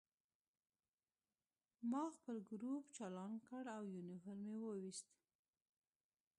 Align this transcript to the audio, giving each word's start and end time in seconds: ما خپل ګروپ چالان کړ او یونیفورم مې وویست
ما 1.91 2.03
خپل 2.15 2.35
ګروپ 2.51 2.83
چالان 2.97 3.31
کړ 3.47 3.63
او 3.77 3.83
یونیفورم 3.95 4.39
مې 4.45 4.55
وویست 4.61 5.07